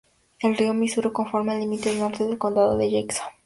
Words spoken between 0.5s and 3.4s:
río Misuri conforma el límite norte del Condado de Jackson.